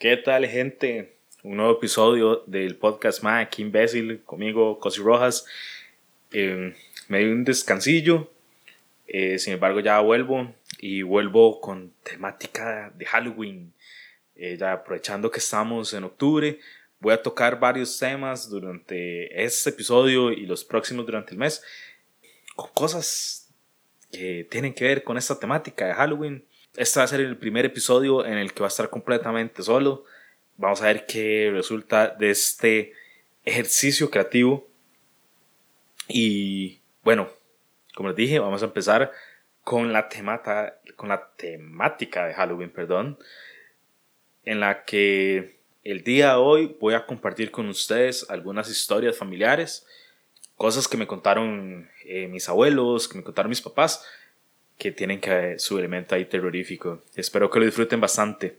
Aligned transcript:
¿Qué 0.00 0.16
tal, 0.16 0.46
gente? 0.46 1.18
Un 1.42 1.58
nuevo 1.58 1.72
episodio 1.72 2.42
del 2.46 2.74
podcast 2.76 3.22
más 3.22 3.44
aquí 3.44 3.60
imbécil 3.60 4.22
conmigo, 4.24 4.78
Cosi 4.78 5.02
Rojas. 5.02 5.44
Eh, 6.32 6.74
me 7.08 7.18
dio 7.18 7.32
un 7.32 7.44
descansillo, 7.44 8.32
eh, 9.06 9.38
sin 9.38 9.52
embargo 9.52 9.80
ya 9.80 10.00
vuelvo 10.00 10.54
y 10.78 11.02
vuelvo 11.02 11.60
con 11.60 11.92
temática 12.02 12.90
de 12.96 13.04
Halloween. 13.04 13.74
Eh, 14.36 14.56
ya 14.58 14.72
aprovechando 14.72 15.30
que 15.30 15.38
estamos 15.38 15.92
en 15.92 16.04
octubre, 16.04 16.58
voy 16.98 17.12
a 17.12 17.20
tocar 17.20 17.60
varios 17.60 17.98
temas 17.98 18.48
durante 18.48 19.44
este 19.44 19.68
episodio 19.68 20.32
y 20.32 20.46
los 20.46 20.64
próximos 20.64 21.04
durante 21.04 21.32
el 21.32 21.38
mes, 21.38 21.62
con 22.56 22.70
cosas 22.72 23.52
que 24.10 24.48
tienen 24.50 24.72
que 24.72 24.84
ver 24.84 25.04
con 25.04 25.18
esta 25.18 25.38
temática 25.38 25.88
de 25.88 25.92
Halloween 25.92 26.42
este 26.76 27.00
va 27.00 27.04
a 27.04 27.08
ser 27.08 27.20
el 27.20 27.36
primer 27.36 27.64
episodio 27.64 28.24
en 28.24 28.38
el 28.38 28.52
que 28.52 28.60
va 28.60 28.66
a 28.66 28.68
estar 28.68 28.90
completamente 28.90 29.62
solo. 29.62 30.04
Vamos 30.56 30.82
a 30.82 30.86
ver 30.86 31.06
qué 31.06 31.50
resulta 31.52 32.08
de 32.08 32.30
este 32.30 32.92
ejercicio 33.44 34.10
creativo. 34.10 34.68
Y 36.08 36.80
bueno, 37.02 37.28
como 37.94 38.10
les 38.10 38.16
dije, 38.16 38.38
vamos 38.38 38.62
a 38.62 38.66
empezar 38.66 39.12
con 39.62 39.92
la, 39.92 40.08
temata, 40.08 40.80
con 40.96 41.08
la 41.08 41.30
temática 41.36 42.26
de 42.26 42.34
Halloween, 42.34 42.70
perdón, 42.70 43.18
en 44.44 44.60
la 44.60 44.84
que 44.84 45.60
el 45.84 46.02
día 46.02 46.30
de 46.30 46.36
hoy 46.36 46.76
voy 46.80 46.94
a 46.94 47.06
compartir 47.06 47.50
con 47.50 47.68
ustedes 47.68 48.28
algunas 48.28 48.68
historias 48.68 49.16
familiares, 49.16 49.86
cosas 50.56 50.88
que 50.88 50.96
me 50.96 51.06
contaron 51.06 51.88
eh, 52.04 52.26
mis 52.28 52.48
abuelos, 52.48 53.08
que 53.08 53.18
me 53.18 53.24
contaron 53.24 53.48
mis 53.48 53.62
papás, 53.62 54.04
que 54.80 54.90
tienen 54.92 55.20
que 55.20 55.58
su 55.58 55.78
elemento 55.78 56.14
ahí 56.14 56.24
terrorífico. 56.24 57.02
Espero 57.14 57.50
que 57.50 57.58
lo 57.60 57.66
disfruten 57.66 58.00
bastante. 58.00 58.58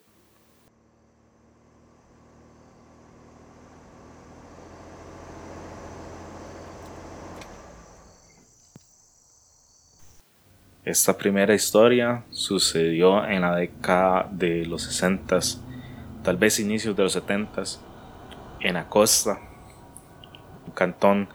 Esta 10.86 11.18
primera 11.18 11.56
historia 11.56 12.24
sucedió 12.30 13.26
en 13.26 13.42
la 13.42 13.56
década 13.56 14.30
de 14.32 14.66
los 14.66 14.84
60, 14.84 15.40
tal 16.24 16.38
vez 16.38 16.60
inicios 16.60 16.96
de 16.96 17.04
los 17.04 17.14
70, 17.14 17.64
en 18.60 18.78
Acosta, 18.78 19.40
un 20.68 20.74
cantón 20.74 21.30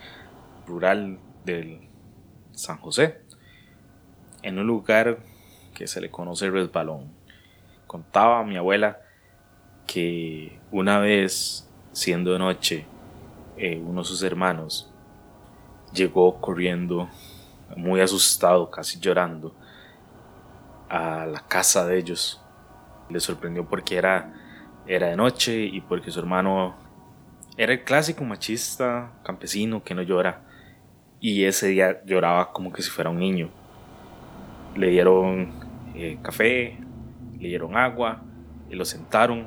rural 0.67 1.19
del 1.45 1.89
San 2.53 2.79
José 2.79 3.26
en 4.47 4.61
un 4.61 4.67
lugar 4.69 5.19
que 5.75 5.89
se 5.89 6.01
le 6.01 6.09
conoce 6.09 6.49
resbalón. 6.49 7.11
Contaba 7.89 8.45
mi 8.45 8.57
abuela 8.57 9.01
que 9.89 10.61
una 10.71 11.01
vez, 11.01 11.69
siendo 11.91 12.33
de 12.33 12.39
noche, 12.39 12.87
eh, 13.57 13.83
uno 13.85 14.03
de 14.03 14.07
sus 14.07 14.23
hermanos 14.23 14.89
llegó 15.93 16.41
corriendo, 16.41 17.09
muy 17.77 18.01
asustado, 18.01 18.71
casi 18.71 19.01
llorando, 19.01 19.53
a 20.89 21.27
la 21.27 21.41
casa 21.41 21.85
de 21.85 21.99
ellos. 21.99 22.41
Le 23.11 23.19
sorprendió 23.19 23.69
porque 23.69 23.97
era, 23.97 24.33
era 24.87 25.09
de 25.09 25.17
noche 25.17 25.57
y 25.57 25.81
porque 25.81 26.13
su 26.13 26.21
hermano 26.21 26.77
era 27.57 27.73
el 27.73 27.83
clásico 27.83 28.23
machista 28.23 29.11
campesino 29.25 29.83
que 29.83 29.97
no 29.97 30.03
llora. 30.03 30.43
Y 31.19 31.43
ese 31.43 31.67
día 31.67 32.01
lloraba 32.05 32.53
como 32.53 32.73
que 32.73 32.83
si 32.83 32.91
fuera 32.91 33.11
un 33.11 33.19
niño 33.19 33.51
le 34.77 34.89
dieron 34.89 35.53
eh, 35.95 36.19
café, 36.23 36.79
le 37.39 37.49
dieron 37.49 37.77
agua, 37.77 38.23
y 38.69 38.75
lo 38.75 38.85
sentaron 38.85 39.47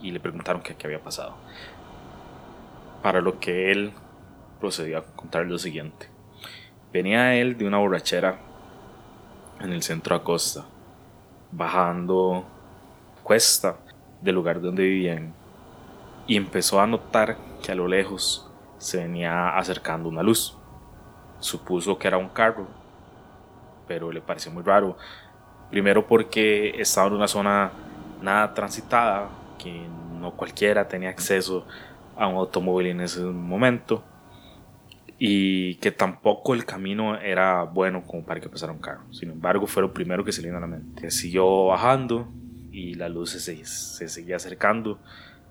y 0.00 0.10
le 0.10 0.20
preguntaron 0.20 0.62
qué, 0.62 0.76
había 0.84 1.02
pasado. 1.02 1.36
Para 3.02 3.20
lo 3.20 3.40
que 3.40 3.72
él 3.72 3.92
procedió 4.60 4.98
a 4.98 5.04
contar 5.04 5.46
lo 5.46 5.58
siguiente. 5.58 6.08
Venía 6.92 7.34
él 7.34 7.58
de 7.58 7.66
una 7.66 7.78
borrachera 7.78 8.38
en 9.60 9.72
el 9.72 9.82
centro 9.82 10.14
Acosta, 10.14 10.64
bajando 11.50 12.46
cuesta 13.22 13.78
del 14.22 14.36
lugar 14.36 14.60
donde 14.60 14.84
vivían, 14.84 15.34
y 16.26 16.36
empezó 16.36 16.80
a 16.80 16.86
notar 16.86 17.36
que 17.62 17.72
a 17.72 17.74
lo 17.74 17.88
lejos 17.88 18.50
se 18.78 18.98
venía 18.98 19.56
acercando 19.56 20.08
una 20.08 20.22
luz. 20.22 20.56
Supuso 21.40 21.98
que 21.98 22.08
era 22.08 22.18
un 22.18 22.28
carro 22.28 22.68
pero 23.88 24.12
le 24.12 24.20
pareció 24.20 24.52
muy 24.52 24.62
raro. 24.62 24.96
Primero 25.70 26.06
porque 26.06 26.74
estaba 26.78 27.08
en 27.08 27.14
una 27.14 27.28
zona 27.28 27.72
nada 28.22 28.54
transitada, 28.54 29.30
que 29.58 29.86
no 30.20 30.32
cualquiera 30.32 30.86
tenía 30.86 31.08
acceso 31.08 31.66
a 32.16 32.26
un 32.26 32.36
automóvil 32.36 32.88
en 32.88 33.00
ese 33.00 33.20
momento 33.20 34.04
y 35.18 35.74
que 35.76 35.90
tampoco 35.90 36.54
el 36.54 36.64
camino 36.64 37.18
era 37.18 37.64
bueno 37.64 38.04
como 38.06 38.24
para 38.24 38.40
que 38.40 38.48
pasara 38.48 38.72
un 38.72 38.78
carro. 38.78 39.12
Sin 39.12 39.30
embargo, 39.30 39.66
fue 39.66 39.82
lo 39.82 39.92
primero 39.92 40.24
que 40.24 40.32
se 40.32 40.42
le 40.42 40.48
vino 40.48 40.58
a 40.58 40.60
la 40.60 40.68
mente. 40.68 41.10
Siguió 41.10 41.66
bajando 41.66 42.28
y 42.70 42.94
la 42.94 43.08
luz 43.08 43.30
se, 43.30 43.64
se 43.64 44.08
seguía 44.08 44.36
acercando. 44.36 45.00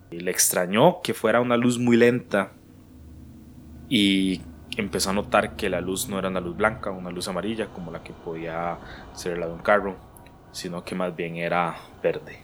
Y 0.09 0.21
le 0.21 0.31
extrañó 0.31 1.01
que 1.01 1.13
fuera 1.13 1.41
una 1.41 1.57
luz 1.57 1.77
muy 1.77 1.97
lenta 1.97 2.53
y 3.89 4.41
empezó 4.77 5.09
a 5.09 5.13
notar 5.13 5.55
que 5.55 5.69
la 5.69 5.81
luz 5.81 6.07
no 6.07 6.19
era 6.19 6.29
una 6.29 6.39
luz 6.39 6.55
blanca, 6.55 6.91
una 6.91 7.09
luz 7.09 7.27
amarilla 7.27 7.67
como 7.67 7.91
la 7.91 8.03
que 8.03 8.13
podía 8.13 8.77
ser 9.13 9.37
la 9.37 9.47
de 9.47 9.53
un 9.53 9.59
carro, 9.59 9.95
sino 10.51 10.85
que 10.85 10.95
más 10.95 11.15
bien 11.15 11.35
era 11.35 11.75
verde. 12.01 12.39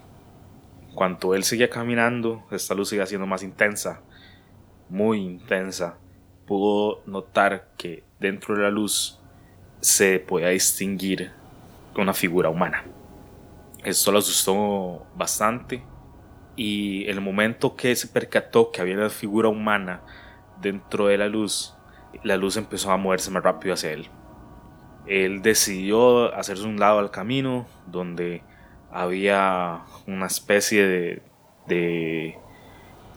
Cuando 0.96 1.36
él 1.36 1.44
seguía 1.44 1.70
caminando, 1.70 2.44
esta 2.52 2.76
luz 2.76 2.90
seguía 2.90 3.06
siendo 3.06 3.26
más 3.26 3.44
intensa, 3.44 4.02
muy 4.90 5.20
intensa. 5.20 5.98
Pudo 6.46 7.02
notar 7.06 7.70
que 7.78 8.04
dentro 8.20 8.56
de 8.56 8.64
la 8.64 8.70
luz 8.70 9.20
se 9.80 10.20
podía 10.20 10.50
distinguir 10.50 11.32
una 11.96 12.14
figura 12.14 12.50
humana. 12.50 12.84
Esto 13.84 14.12
lo 14.12 14.20
asustó 14.20 15.06
bastante 15.16 15.84
y 16.56 17.06
el 17.08 17.22
momento 17.22 17.76
que 17.76 17.96
se 17.96 18.08
percató 18.08 18.72
que 18.72 18.82
había 18.82 18.96
una 18.96 19.10
figura 19.10 19.50
humana 19.50 20.02
dentro 20.62 21.08
de 21.08 21.18
la 21.18 21.28
luz, 21.28 21.76
la 22.24 22.38
luz 22.38 22.58
empezó 22.58 22.92
a 22.92 22.98
moverse 22.98 23.32
más 23.32 23.44
rápido 23.44 23.74
hacia 23.74 23.92
él. 23.92 24.08
Él 25.08 25.42
decidió 25.42 26.34
hacerse 26.34 26.64
un 26.64 26.80
lado 26.80 27.00
al 27.00 27.12
camino 27.12 27.66
donde 27.88 28.42
había 28.92 29.82
una 30.08 30.28
especie 30.28 30.88
de, 30.88 31.22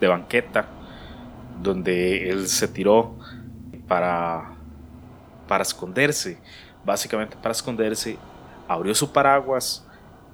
de, 0.01 0.09
banqueta 0.09 0.67
donde 1.62 2.31
él 2.31 2.49
se 2.49 2.67
tiró 2.69 3.17
para, 3.87 4.57
para 5.47 5.63
esconderse, 5.63 6.39
básicamente 6.84 7.37
para 7.37 7.53
esconderse, 7.53 8.19
abrió 8.69 8.95
su 8.95 9.13
paraguas 9.13 9.87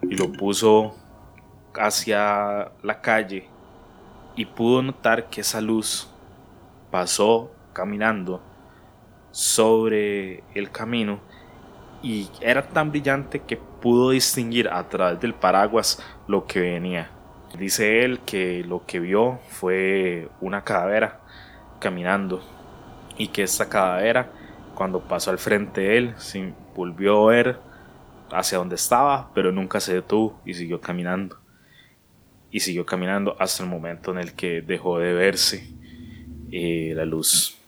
y 0.02 0.16
lo 0.16 0.32
puso 0.32 0.94
hacia 1.74 2.72
la 2.82 3.00
calle 3.00 3.48
y 4.36 4.46
pudo 4.46 4.82
notar 4.82 5.28
que 5.28 5.40
esa 5.42 5.60
luz 5.60 6.08
pasó 6.90 7.50
caminando 7.72 8.42
sobre 9.32 10.44
el 10.54 10.70
camino 10.70 11.20
y 12.02 12.28
era 12.40 12.68
tan 12.68 12.90
brillante 12.90 13.40
que 13.40 13.56
pudo 13.56 14.10
distinguir 14.10 14.68
a 14.68 14.88
través 14.88 15.20
del 15.20 15.34
paraguas 15.34 16.02
lo 16.28 16.46
que 16.46 16.60
venía. 16.60 17.10
Dice 17.58 18.04
él 18.04 18.20
que 18.20 18.64
lo 18.64 18.86
que 18.86 19.00
vio 19.00 19.40
fue 19.48 20.28
una 20.40 20.62
calavera 20.62 21.20
caminando 21.80 22.42
y 23.18 23.28
que 23.28 23.42
esta 23.42 23.68
calavera 23.68 24.30
cuando 24.74 25.00
pasó 25.00 25.30
al 25.30 25.38
frente 25.38 25.82
de 25.82 25.98
él 25.98 26.14
se 26.16 26.52
volvió 26.74 27.28
a 27.28 27.32
ver 27.32 27.58
hacia 28.30 28.58
donde 28.58 28.76
estaba 28.76 29.30
pero 29.34 29.52
nunca 29.52 29.80
se 29.80 29.94
detuvo 29.94 30.40
y 30.46 30.54
siguió 30.54 30.80
caminando 30.80 31.38
y 32.50 32.60
siguió 32.60 32.86
caminando 32.86 33.36
hasta 33.38 33.62
el 33.62 33.68
momento 33.68 34.12
en 34.12 34.18
el 34.18 34.34
que 34.34 34.62
dejó 34.62 34.98
de 34.98 35.12
verse 35.12 35.66
eh, 36.50 36.92
la 36.94 37.04
luz. 37.04 37.61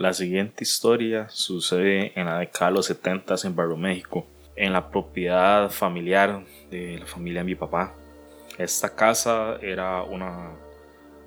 La 0.00 0.14
siguiente 0.14 0.64
historia 0.64 1.28
sucede 1.28 2.18
en 2.18 2.24
la 2.24 2.38
década 2.38 2.70
de 2.70 2.76
los 2.76 2.86
70 2.86 3.34
en 3.44 3.54
Barrio 3.54 3.76
México, 3.76 4.26
en 4.56 4.72
la 4.72 4.90
propiedad 4.90 5.68
familiar 5.68 6.42
de 6.70 7.00
la 7.00 7.04
familia 7.04 7.40
de 7.40 7.44
mi 7.44 7.54
papá. 7.54 7.92
Esta 8.56 8.96
casa 8.96 9.58
era 9.60 10.02
una. 10.02 10.52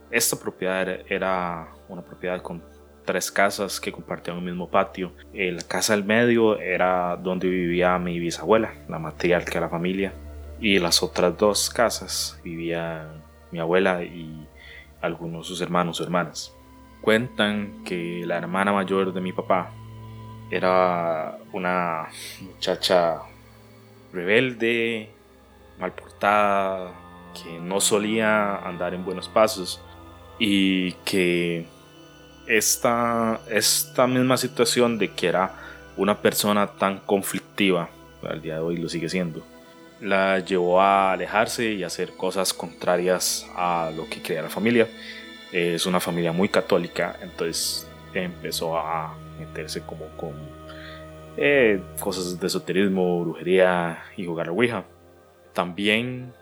Esta 0.09 0.39
propiedad 0.39 0.89
era 1.07 1.67
una 1.87 2.01
propiedad 2.01 2.41
con 2.41 2.63
tres 3.05 3.31
casas 3.31 3.79
que 3.79 3.91
compartían 3.91 4.37
un 4.37 4.45
mismo 4.45 4.67
patio. 4.67 5.11
La 5.31 5.61
casa 5.61 5.93
del 5.93 6.03
medio 6.03 6.59
era 6.59 7.15
donde 7.15 7.47
vivía 7.47 7.99
mi 7.99 8.17
bisabuela, 8.17 8.73
la 8.89 8.97
matriarca 8.97 9.53
de 9.53 9.59
la 9.59 9.69
familia. 9.69 10.13
Y 10.59 10.79
las 10.79 11.03
otras 11.03 11.37
dos 11.37 11.69
casas 11.69 12.39
vivían 12.43 13.21
mi 13.51 13.59
abuela 13.59 14.03
y 14.03 14.47
algunos 14.99 15.45
de 15.45 15.49
sus 15.49 15.61
hermanos 15.61 16.01
o 16.01 16.03
hermanas. 16.03 16.55
Cuentan 17.03 17.83
que 17.83 18.23
la 18.25 18.37
hermana 18.37 18.71
mayor 18.71 19.11
de 19.11 19.19
mi 19.19 19.33
papá 19.33 19.73
era 20.49 21.37
una 21.51 22.07
muchacha 22.39 23.19
rebelde, 24.13 25.09
mal 25.77 25.91
portada, 25.91 26.93
que 27.33 27.59
no 27.59 27.81
solía 27.81 28.55
andar 28.55 28.93
en 28.93 29.03
buenos 29.03 29.27
pasos 29.27 29.81
y 30.39 30.93
que 31.03 31.65
esta, 32.47 33.41
esta 33.49 34.07
misma 34.07 34.37
situación 34.37 34.97
de 34.97 35.11
que 35.11 35.27
era 35.27 35.55
una 35.97 36.21
persona 36.21 36.67
tan 36.67 36.99
conflictiva, 36.99 37.89
al 38.25 38.41
día 38.41 38.53
de 38.53 38.59
hoy 38.61 38.77
lo 38.77 38.87
sigue 38.87 39.09
siendo, 39.09 39.45
la 39.99 40.39
llevó 40.39 40.79
a 40.79 41.11
alejarse 41.11 41.73
y 41.73 41.83
hacer 41.83 42.15
cosas 42.15 42.53
contrarias 42.53 43.45
a 43.57 43.91
lo 43.93 44.07
que 44.09 44.21
creía 44.21 44.41
la 44.41 44.49
familia 44.49 44.87
es 45.53 45.85
una 45.85 45.99
familia 45.99 46.31
muy 46.31 46.49
católica, 46.49 47.15
entonces 47.21 47.87
empezó 48.13 48.77
a 48.77 49.15
meterse 49.39 49.81
como 49.81 50.07
con 50.17 50.33
eh, 51.37 51.79
cosas 51.99 52.39
de 52.39 52.47
esoterismo, 52.47 53.21
brujería 53.21 54.03
y 54.17 54.25
jugar 54.25 54.47
a 54.47 54.51
Ouija. 54.51 54.83
También 55.53 56.33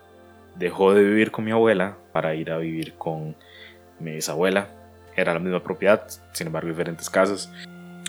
dejó 0.56 0.94
de 0.94 1.04
vivir 1.04 1.30
con 1.30 1.44
mi 1.44 1.50
abuela 1.50 1.98
para 2.12 2.34
ir 2.34 2.50
a 2.50 2.56
vivir 2.56 2.94
con 2.94 3.36
mi 4.00 4.12
bisabuela. 4.12 4.68
Era 5.14 5.34
la 5.34 5.40
misma 5.40 5.62
propiedad, 5.62 6.06
sin 6.32 6.46
embargo 6.46 6.68
diferentes 6.68 7.10
casas. 7.10 7.52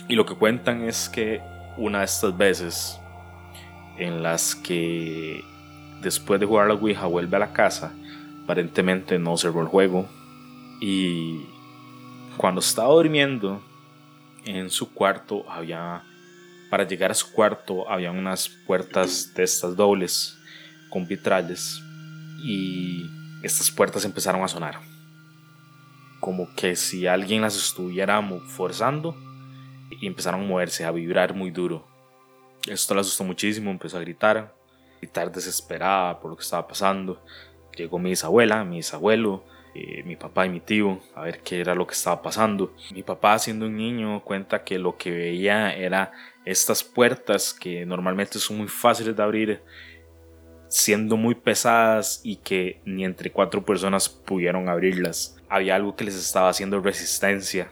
Y 0.07 0.15
lo 0.15 0.25
que 0.25 0.35
cuentan 0.35 0.83
es 0.83 1.09
que 1.09 1.41
una 1.77 1.99
de 1.99 2.05
estas 2.05 2.37
veces 2.37 2.99
en 3.97 4.23
las 4.23 4.55
que 4.55 5.41
después 6.01 6.39
de 6.39 6.45
jugar 6.45 6.65
a 6.65 6.67
la 6.69 6.73
Ouija 6.75 7.07
vuelve 7.07 7.35
a 7.35 7.39
la 7.39 7.51
casa, 7.51 7.93
aparentemente 8.43 9.19
no 9.19 9.35
cerró 9.37 9.61
el 9.61 9.67
juego, 9.67 10.07
y 10.85 11.47
cuando 12.35 12.59
estaba 12.59 12.89
durmiendo 12.89 13.63
en 14.43 14.69
su 14.69 14.93
cuarto, 14.93 15.49
había, 15.49 16.03
para 16.69 16.85
llegar 16.85 17.09
a 17.09 17.13
su 17.13 17.31
cuarto, 17.31 17.89
había 17.89 18.11
unas 18.11 18.49
puertas 18.49 19.33
de 19.33 19.43
estas 19.43 19.77
dobles 19.77 20.37
con 20.89 21.07
vitrales. 21.07 21.81
Y 22.43 23.01
estas 23.43 23.71
puertas 23.71 24.03
empezaron 24.03 24.43
a 24.43 24.49
sonar. 24.49 24.81
Como 26.19 26.53
que 26.53 26.75
si 26.75 27.07
alguien 27.07 27.43
las 27.43 27.55
estuviera 27.55 28.21
forzando. 28.49 29.15
Y 30.01 30.05
empezaron 30.05 30.41
a 30.41 30.47
moverse, 30.47 30.83
a 30.83 30.91
vibrar 30.91 31.33
muy 31.33 31.49
duro. 31.49 31.87
Esto 32.67 32.93
le 32.93 32.99
asustó 32.99 33.23
muchísimo, 33.23 33.71
empezó 33.71 33.95
a 33.95 34.01
gritar, 34.01 34.53
gritar 34.99 35.31
desesperada 35.31 36.19
por 36.19 36.31
lo 36.31 36.35
que 36.35 36.43
estaba 36.43 36.67
pasando. 36.67 37.23
Llegó 37.73 37.99
mi 37.99 38.09
bisabuela, 38.09 38.65
mi 38.65 38.77
bisabuelo, 38.77 39.45
eh, 39.75 40.03
mi 40.03 40.15
papá 40.15 40.45
y 40.45 40.49
mi 40.49 40.59
tío 40.59 40.99
a 41.15 41.21
ver 41.21 41.39
qué 41.41 41.59
era 41.59 41.75
lo 41.75 41.87
que 41.87 41.93
estaba 41.93 42.21
pasando. 42.21 42.75
Mi 42.93 43.03
papá 43.03 43.39
siendo 43.39 43.65
un 43.65 43.75
niño 43.75 44.23
cuenta 44.23 44.63
que 44.63 44.77
lo 44.77 44.97
que 44.97 45.11
veía 45.11 45.75
era 45.75 46.11
estas 46.45 46.83
puertas 46.83 47.53
que 47.53 47.85
normalmente 47.85 48.39
son 48.39 48.57
muy 48.57 48.67
fáciles 48.67 49.15
de 49.15 49.23
abrir 49.23 49.61
siendo 50.73 51.17
muy 51.17 51.35
pesadas 51.35 52.19
y 52.23 52.37
que 52.37 52.81
ni 52.83 53.05
entre 53.05 53.31
cuatro 53.31 53.63
personas 53.63 54.09
pudieron 54.09 54.67
abrirlas. 54.69 55.37
Había 55.47 55.75
algo 55.75 55.95
que 55.95 56.03
les 56.03 56.15
estaba 56.15 56.49
haciendo 56.49 56.79
resistencia. 56.79 57.71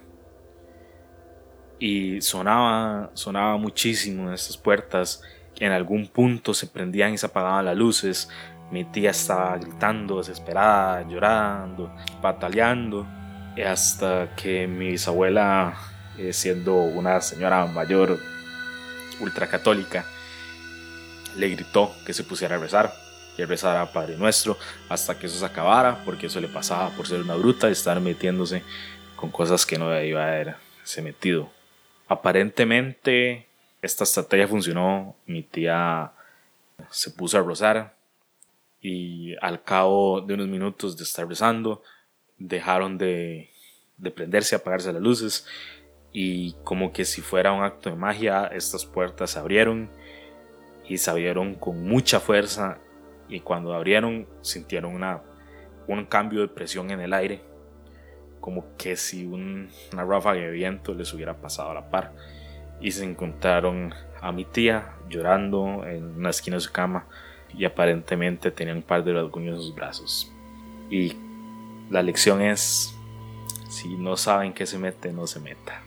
Y 1.80 2.22
sonaba, 2.22 3.10
sonaba 3.16 3.58
muchísimo 3.58 4.32
estas 4.32 4.56
puertas. 4.56 5.24
En 5.60 5.72
algún 5.72 6.08
punto 6.08 6.54
se 6.54 6.68
prendían 6.68 7.16
y 7.16 7.18
se 7.18 7.26
apagaban 7.26 7.66
las 7.66 7.76
luces. 7.76 8.30
Mi 8.72 8.86
tía 8.86 9.12
estaba 9.12 9.58
gritando, 9.58 10.18
desesperada, 10.18 11.06
llorando, 11.08 11.94
pataleando, 12.22 13.06
hasta 13.66 14.30
que 14.36 14.66
mi 14.68 14.92
bisabuela, 14.92 15.76
eh, 16.18 16.32
siendo 16.32 16.76
una 16.76 17.20
señora 17.20 17.66
mayor, 17.66 18.18
ultracatólica, 19.20 20.06
le 21.38 21.50
gritó 21.50 21.92
que 22.06 22.14
se 22.14 22.24
pusiera 22.24 22.56
a 22.56 22.60
rezar, 22.60 22.94
que 23.36 23.46
rezara 23.46 23.92
Padre 23.92 24.18
Nuestro, 24.18 24.58
hasta 24.90 25.18
que 25.18 25.28
eso 25.28 25.38
se 25.38 25.46
acabara, 25.46 26.04
porque 26.06 26.28
eso 26.28 26.40
le 26.40 26.48
pasaba 26.48 26.90
por 26.92 27.08
ser 27.08 27.22
una 27.22 27.36
bruta 27.36 27.70
y 27.70 27.74
estar 27.74 28.00
metiéndose 28.00 28.64
con 29.16 29.32
cosas 29.32 29.66
que 29.66 29.78
no 29.78 30.02
iba 30.02 30.24
a 30.24 30.28
haberse 30.28 31.02
metido. 31.02 31.50
Aparentemente, 32.08 33.48
esta 33.82 34.04
estrategia 34.04 34.48
funcionó, 34.48 35.16
mi 35.26 35.44
tía 35.44 36.12
se 36.90 37.12
puso 37.12 37.38
a 37.38 37.42
rozar, 37.42 37.96
y 38.82 39.36
al 39.42 39.64
cabo 39.64 40.22
de 40.22 40.34
unos 40.34 40.48
minutos 40.48 40.98
de 40.98 41.04
estar 41.04 41.28
rezando, 41.28 41.84
dejaron 42.40 42.98
de, 42.98 43.52
de 43.98 44.12
prenderse, 44.12 44.56
apagarse 44.56 44.92
las 44.92 45.02
luces. 45.02 45.48
Y 46.12 46.54
como 46.64 46.92
que 46.92 47.06
si 47.06 47.22
fuera 47.22 47.54
un 47.54 47.64
acto 47.64 47.90
de 47.90 47.96
magia, 47.96 48.48
estas 48.48 48.86
puertas 48.86 49.32
se 49.32 49.40
abrieron 49.40 49.90
y 50.90 50.98
se 50.98 51.10
abrieron 51.12 51.56
con 51.56 51.88
mucha 51.88 52.20
fuerza. 52.20 52.80
Y 53.30 53.42
cuando 53.42 53.74
abrieron 53.74 54.28
sintieron 54.42 54.96
una, 54.96 55.22
un 55.88 56.06
cambio 56.06 56.42
de 56.42 56.48
presión 56.48 56.90
en 56.90 57.00
el 57.00 57.14
aire, 57.14 57.42
como 58.42 58.76
que 58.76 58.98
si 58.98 59.26
una 59.26 59.70
ráfaga 60.04 60.42
de 60.42 60.50
viento 60.50 60.96
les 60.96 61.14
hubiera 61.14 61.40
pasado 61.40 61.70
a 61.70 61.76
la 61.76 61.90
par. 61.92 62.14
Y 62.82 62.92
se 62.92 63.06
encontraron 63.06 63.94
a 64.22 64.32
mi 64.32 64.44
tía 64.44 64.96
llorando 65.08 65.86
en 65.86 66.16
una 66.18 66.32
esquina 66.32 66.58
de 66.58 66.62
su 66.62 66.72
cama 66.72 67.08
y 67.58 67.66
aparentemente 67.66 68.52
tenía 68.52 68.74
un 68.74 68.82
par 68.82 69.04
de 69.04 69.14
rasguños 69.14 69.56
en 69.56 69.62
sus 69.62 69.76
brazos. 69.76 70.32
Y 70.90 71.14
la 71.90 72.02
lección 72.02 72.42
es, 72.42 72.96
si 73.70 73.96
no 73.96 74.18
saben 74.18 74.54
qué 74.54 74.66
se 74.66 74.78
mete, 74.78 75.12
no 75.12 75.28
se 75.28 75.40
meta. 75.40 75.82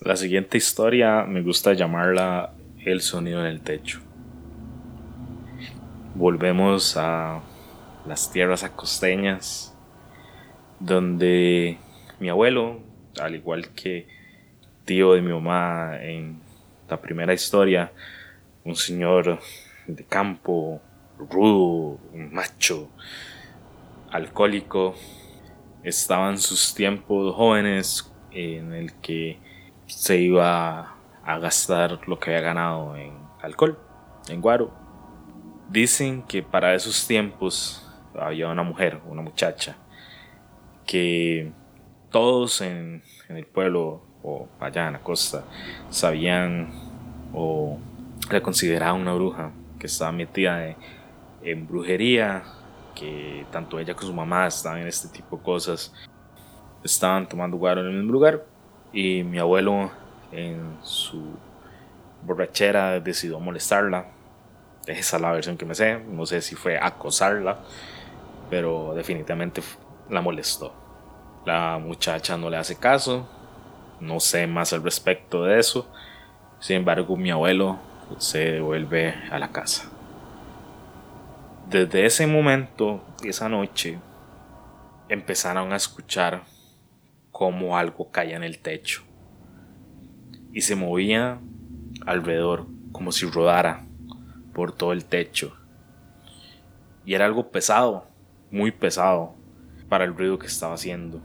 La 0.00 0.16
siguiente 0.16 0.58
historia 0.58 1.24
me 1.24 1.42
gusta 1.42 1.74
llamarla 1.74 2.54
El 2.84 3.02
sonido 3.02 3.40
en 3.40 3.46
el 3.46 3.60
techo. 3.60 4.00
Volvemos 6.16 6.96
a 6.96 7.40
las 8.06 8.30
tierras 8.32 8.64
acosteñas 8.64 9.71
donde 10.82 11.78
mi 12.18 12.28
abuelo, 12.28 12.80
al 13.20 13.36
igual 13.36 13.68
que 13.70 14.08
tío 14.84 15.12
de 15.12 15.22
mi 15.22 15.32
mamá 15.32 15.96
en 16.00 16.40
la 16.88 17.00
primera 17.00 17.32
historia, 17.32 17.92
un 18.64 18.74
señor 18.74 19.38
de 19.86 20.04
campo, 20.04 20.80
rudo, 21.18 21.98
macho, 22.12 22.88
alcohólico, 24.10 24.94
estaban 25.84 26.38
sus 26.38 26.74
tiempos 26.74 27.34
jóvenes 27.34 28.12
en 28.32 28.72
el 28.72 28.92
que 28.94 29.38
se 29.86 30.18
iba 30.18 30.96
a 31.24 31.38
gastar 31.38 32.00
lo 32.08 32.18
que 32.18 32.30
había 32.30 32.42
ganado 32.42 32.96
en 32.96 33.14
alcohol, 33.40 33.78
en 34.28 34.40
guaro. 34.40 34.72
Dicen 35.70 36.22
que 36.22 36.42
para 36.42 36.74
esos 36.74 37.06
tiempos 37.06 37.88
había 38.18 38.48
una 38.48 38.64
mujer, 38.64 39.00
una 39.06 39.22
muchacha, 39.22 39.76
que 40.86 41.52
todos 42.10 42.60
en, 42.60 43.02
el 43.28 43.46
pueblo 43.46 44.02
o 44.22 44.48
allá 44.60 44.86
en 44.86 44.92
la 44.92 45.00
costa 45.00 45.44
sabían 45.90 46.70
o 47.32 47.78
la 48.30 48.40
consideraban 48.40 49.00
una 49.00 49.14
bruja 49.14 49.52
que 49.78 49.86
estaba 49.86 50.12
metida 50.12 50.76
en 51.42 51.66
brujería, 51.66 52.44
que 52.94 53.46
tanto 53.50 53.78
ella 53.78 53.94
como 53.94 54.08
su 54.08 54.14
mamá 54.14 54.46
estaban 54.46 54.80
en 54.80 54.86
este 54.86 55.08
tipo 55.08 55.38
de 55.38 55.42
cosas, 55.42 55.92
estaban 56.84 57.28
tomando 57.28 57.56
guaro 57.56 57.80
en 57.80 57.88
el 57.88 57.94
mismo 57.94 58.12
lugar 58.12 58.44
y 58.92 59.24
mi 59.24 59.38
abuelo 59.38 59.90
en 60.30 60.76
su 60.82 61.36
borrachera 62.22 63.00
decidió 63.00 63.40
molestarla. 63.40 64.06
Esa 64.86 65.16
es 65.16 65.22
la 65.22 65.32
versión 65.32 65.56
que 65.56 65.64
me 65.64 65.74
sé, 65.74 65.98
no 65.98 66.26
sé 66.26 66.42
si 66.42 66.54
fue 66.54 66.78
acosarla, 66.78 67.60
pero 68.50 68.94
definitivamente 68.94 69.62
la 70.12 70.20
molestó. 70.20 70.72
La 71.44 71.78
muchacha 71.78 72.36
no 72.36 72.50
le 72.50 72.58
hace 72.58 72.76
caso, 72.76 73.28
no 73.98 74.20
sé 74.20 74.46
más 74.46 74.72
al 74.72 74.84
respecto 74.84 75.44
de 75.44 75.58
eso. 75.58 75.90
Sin 76.60 76.76
embargo, 76.76 77.16
mi 77.16 77.30
abuelo 77.30 77.78
se 78.18 78.52
devuelve 78.52 79.14
a 79.30 79.38
la 79.38 79.50
casa. 79.50 79.90
Desde 81.68 82.04
ese 82.04 82.26
momento, 82.26 83.02
esa 83.24 83.48
noche, 83.48 83.98
empezaron 85.08 85.72
a 85.72 85.76
escuchar 85.76 86.42
como 87.30 87.76
algo 87.76 88.10
caía 88.10 88.36
en 88.36 88.44
el 88.44 88.58
techo 88.58 89.02
y 90.52 90.60
se 90.60 90.76
movía 90.76 91.40
alrededor 92.06 92.66
como 92.92 93.10
si 93.10 93.26
rodara 93.26 93.86
por 94.52 94.72
todo 94.72 94.92
el 94.92 95.06
techo. 95.06 95.56
Y 97.04 97.14
era 97.14 97.24
algo 97.24 97.50
pesado, 97.50 98.06
muy 98.50 98.70
pesado 98.70 99.41
para 99.92 100.04
el 100.06 100.16
ruido 100.16 100.38
que 100.38 100.46
estaba 100.46 100.72
haciendo. 100.72 101.20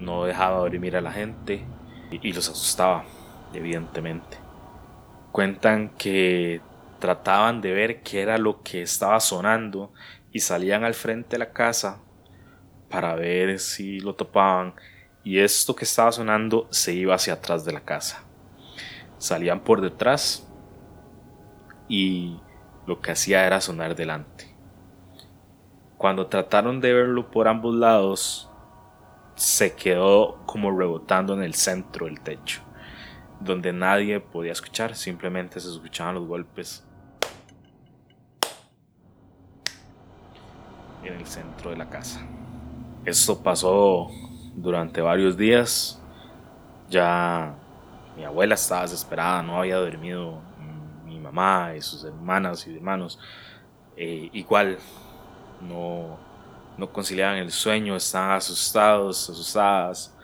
No 0.00 0.24
dejaba 0.24 0.58
dormir 0.58 0.96
a 0.96 1.00
la 1.00 1.12
gente 1.12 1.64
y 2.10 2.32
los 2.32 2.48
asustaba, 2.48 3.04
evidentemente. 3.54 4.38
Cuentan 5.30 5.90
que 5.90 6.60
trataban 6.98 7.60
de 7.60 7.72
ver 7.72 8.02
qué 8.02 8.22
era 8.22 8.36
lo 8.36 8.64
que 8.64 8.82
estaba 8.82 9.20
sonando 9.20 9.92
y 10.32 10.40
salían 10.40 10.82
al 10.82 10.94
frente 10.94 11.36
de 11.36 11.38
la 11.38 11.52
casa 11.52 12.00
para 12.90 13.14
ver 13.14 13.60
si 13.60 14.00
lo 14.00 14.16
topaban 14.16 14.74
y 15.22 15.38
esto 15.38 15.76
que 15.76 15.84
estaba 15.84 16.10
sonando 16.10 16.66
se 16.70 16.94
iba 16.94 17.14
hacia 17.14 17.34
atrás 17.34 17.64
de 17.64 17.72
la 17.72 17.82
casa. 17.82 18.24
Salían 19.18 19.60
por 19.60 19.80
detrás 19.80 20.44
y 21.86 22.40
lo 22.84 23.00
que 23.00 23.12
hacía 23.12 23.46
era 23.46 23.60
sonar 23.60 23.94
delante. 23.94 24.47
Cuando 25.98 26.28
trataron 26.28 26.80
de 26.80 26.92
verlo 26.94 27.28
por 27.28 27.48
ambos 27.48 27.74
lados, 27.74 28.48
se 29.34 29.74
quedó 29.74 30.38
como 30.46 30.70
rebotando 30.70 31.34
en 31.34 31.42
el 31.42 31.54
centro 31.54 32.06
del 32.06 32.20
techo, 32.20 32.62
donde 33.40 33.72
nadie 33.72 34.20
podía 34.20 34.52
escuchar, 34.52 34.94
simplemente 34.94 35.58
se 35.58 35.68
escuchaban 35.68 36.14
los 36.14 36.26
golpes 36.28 36.86
en 41.02 41.14
el 41.14 41.26
centro 41.26 41.70
de 41.70 41.76
la 41.76 41.88
casa. 41.88 42.24
Esto 43.04 43.42
pasó 43.42 44.08
durante 44.54 45.00
varios 45.00 45.36
días. 45.36 46.00
Ya 46.88 47.56
mi 48.16 48.24
abuela 48.24 48.54
estaba 48.54 48.82
desesperada, 48.82 49.42
no 49.42 49.58
había 49.58 49.76
dormido 49.76 50.40
mi 51.04 51.18
mamá 51.18 51.74
y 51.76 51.80
sus 51.80 52.04
hermanas 52.04 52.68
y 52.68 52.76
hermanos. 52.76 53.18
Eh, 53.96 54.30
igual 54.32 54.78
no, 55.60 56.18
no 56.76 56.92
conciliaban 56.92 57.36
el 57.36 57.50
sueño, 57.50 57.96
estaban 57.96 58.32
asustados, 58.32 59.30
asustadas. 59.30 60.14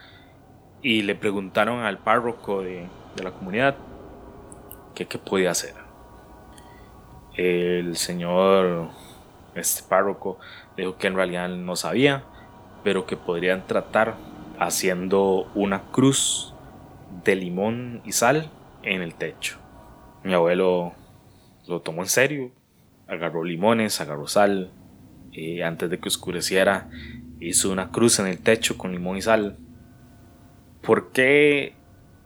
Y 0.83 1.03
le 1.03 1.15
preguntaron 1.15 1.81
al 1.81 1.99
párroco 1.99 2.63
de, 2.63 2.87
de 3.17 3.23
la 3.23 3.31
comunidad 3.31 3.77
qué 4.95 5.07
podía 5.19 5.51
hacer. 5.51 5.75
El 7.37 7.97
señor, 7.97 8.91
este 9.55 9.83
párroco, 9.89 10.39
dijo 10.77 10.97
que 10.97 11.09
en 11.09 11.17
realidad 11.17 11.49
no 11.49 11.75
sabía, 11.75 12.25
pero 12.85 13.07
que 13.07 13.17
podrían 13.17 13.67
tratar 13.67 14.15
haciendo 14.59 15.51
una 15.55 15.83
cruz 15.91 16.55
de 17.25 17.35
limón 17.35 18.03
y 18.05 18.13
sal 18.13 18.51
en 18.83 19.03
el 19.03 19.15
techo. 19.15 19.59
Mi 20.23 20.33
abuelo 20.35 20.93
lo 21.67 21.81
tomó 21.81 22.03
en 22.03 22.09
serio, 22.09 22.53
agarró 23.09 23.43
limones, 23.43 24.01
agarró 24.01 24.29
sal, 24.29 24.71
y 25.35 25.61
antes 25.63 25.91
de 25.91 25.99
que 25.99 26.09
oscureciera 26.09 26.89
hizo 27.41 27.71
una 27.71 27.91
cruz 27.91 28.19
en 28.21 28.27
el 28.27 28.39
techo 28.39 28.79
con 28.79 28.93
limón 28.93 29.17
y 29.17 29.23
sal. 29.23 29.59
¿Por 30.81 31.13
qué 31.13 31.75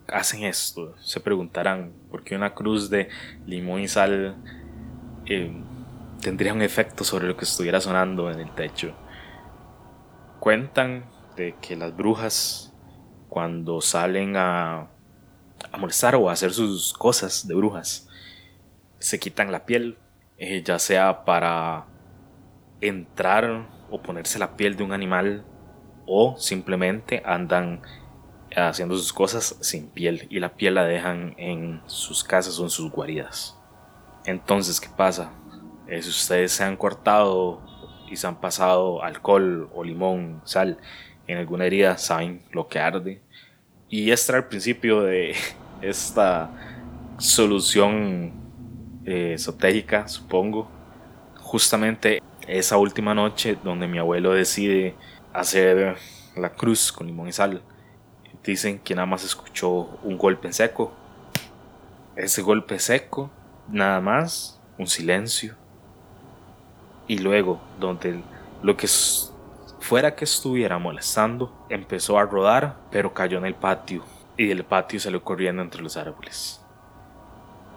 hacen 0.06 0.44
esto? 0.44 0.94
Se 0.98 1.20
preguntarán, 1.20 1.92
¿por 2.10 2.22
qué 2.22 2.36
una 2.36 2.54
cruz 2.54 2.90
de 2.90 3.08
limón 3.46 3.80
y 3.80 3.88
sal 3.88 4.36
eh, 5.26 5.52
tendría 6.20 6.52
un 6.52 6.62
efecto 6.62 7.04
sobre 7.04 7.26
lo 7.26 7.36
que 7.36 7.44
estuviera 7.44 7.80
sonando 7.80 8.30
en 8.30 8.40
el 8.40 8.54
techo? 8.54 8.94
Cuentan 10.40 11.04
de 11.36 11.56
que 11.60 11.76
las 11.76 11.96
brujas 11.96 12.72
cuando 13.28 13.80
salen 13.80 14.36
a, 14.36 14.88
a 15.72 15.76
molestar 15.78 16.14
o 16.14 16.28
a 16.28 16.32
hacer 16.32 16.52
sus 16.52 16.92
cosas 16.92 17.46
de 17.46 17.54
brujas 17.54 18.08
se 18.98 19.18
quitan 19.18 19.52
la 19.52 19.64
piel, 19.64 19.96
eh, 20.38 20.62
ya 20.64 20.78
sea 20.78 21.24
para 21.24 21.86
entrar 22.80 23.68
o 23.90 24.02
ponerse 24.02 24.38
la 24.38 24.56
piel 24.56 24.76
de 24.76 24.84
un 24.84 24.92
animal 24.92 25.44
o 26.06 26.36
simplemente 26.38 27.22
andan 27.24 27.82
haciendo 28.56 28.96
sus 28.96 29.12
cosas 29.12 29.56
sin 29.60 29.88
piel 29.88 30.26
y 30.30 30.40
la 30.40 30.54
piel 30.54 30.74
la 30.74 30.84
dejan 30.84 31.34
en 31.36 31.82
sus 31.86 32.24
casas 32.24 32.58
o 32.58 32.64
en 32.64 32.70
sus 32.70 32.90
guaridas. 32.90 33.56
Entonces, 34.24 34.80
¿qué 34.80 34.88
pasa? 34.88 35.32
Eh, 35.86 36.02
si 36.02 36.10
ustedes 36.10 36.52
se 36.52 36.64
han 36.64 36.76
cortado 36.76 37.62
y 38.10 38.16
se 38.16 38.26
han 38.26 38.40
pasado 38.40 39.02
alcohol 39.02 39.70
o 39.74 39.84
limón, 39.84 40.40
sal 40.44 40.78
en 41.26 41.38
alguna 41.38 41.66
herida, 41.66 41.98
saben 41.98 42.42
lo 42.52 42.68
que 42.68 42.78
arde. 42.78 43.22
Y 43.88 44.10
este 44.10 44.32
era 44.32 44.38
el 44.38 44.46
principio 44.46 45.02
de 45.02 45.34
esta 45.82 46.50
solución 47.18 48.32
eh, 49.04 49.34
esotérica, 49.34 50.08
supongo. 50.08 50.70
Justamente 51.36 52.20
esa 52.48 52.76
última 52.76 53.14
noche 53.14 53.56
donde 53.62 53.86
mi 53.86 53.98
abuelo 53.98 54.32
decide 54.32 54.94
hacer 55.32 55.96
la 56.36 56.50
cruz 56.50 56.90
con 56.90 57.06
limón 57.06 57.28
y 57.28 57.32
sal. 57.32 57.62
Dicen 58.42 58.78
que 58.78 58.94
nada 58.94 59.06
más 59.06 59.24
escuchó 59.24 59.98
un 60.02 60.16
golpe 60.16 60.52
seco. 60.52 60.92
Ese 62.16 62.42
golpe 62.42 62.78
seco, 62.78 63.30
nada 63.68 64.00
más, 64.00 64.60
un 64.78 64.86
silencio 64.86 65.54
y 67.08 67.18
luego, 67.18 67.58
donde 67.80 68.22
lo 68.62 68.76
que 68.76 68.86
fuera 69.80 70.14
que 70.14 70.24
estuviera 70.24 70.78
molestando, 70.78 71.66
empezó 71.70 72.18
a 72.18 72.24
rodar, 72.24 72.76
pero 72.90 73.14
cayó 73.14 73.38
en 73.38 73.46
el 73.46 73.54
patio 73.54 74.04
y 74.36 74.46
del 74.46 74.64
patio 74.64 75.00
salió 75.00 75.24
corriendo 75.24 75.62
entre 75.62 75.82
los 75.82 75.96
árboles. 75.96 76.60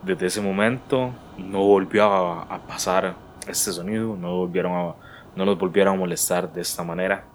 Desde 0.03 0.27
ese 0.27 0.41
momento 0.41 1.11
no 1.37 1.63
volvió 1.63 2.05
a, 2.05 2.61
pasar 2.67 3.15
este 3.47 3.71
sonido, 3.71 4.15
no, 4.15 4.37
volvieron 4.37 4.73
a, 4.73 4.95
no 5.35 5.45
los 5.45 5.57
volvieron 5.57 5.95
a 5.95 5.97
molestar 5.97 6.51
de 6.51 6.61
esta 6.61 6.83
manera. 6.83 7.25